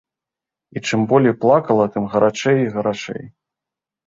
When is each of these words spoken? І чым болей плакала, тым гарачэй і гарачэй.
І 0.79 0.81
чым 0.87 1.03
болей 1.11 1.35
плакала, 1.43 1.85
тым 1.99 2.09
гарачэй 2.15 2.57
і 2.63 2.71
гарачэй. 2.79 3.23